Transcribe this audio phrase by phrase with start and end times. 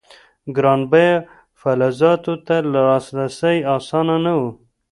[0.55, 1.11] ګران بیه
[1.59, 4.41] فلزاتو ته لاسرسی اسانه نه و.